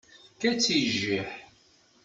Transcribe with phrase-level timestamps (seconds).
[0.29, 1.29] Tefka-tt i jjiḥ.